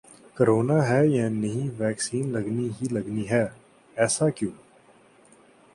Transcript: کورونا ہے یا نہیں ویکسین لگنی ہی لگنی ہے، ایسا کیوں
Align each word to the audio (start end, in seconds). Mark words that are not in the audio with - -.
کورونا 0.37 0.77
ہے 0.87 1.01
یا 1.07 1.27
نہیں 1.29 1.69
ویکسین 1.79 2.31
لگنی 2.33 2.67
ہی 2.77 2.87
لگنی 2.91 3.29
ہے، 3.29 3.45
ایسا 3.97 4.29
کیوں 4.29 4.51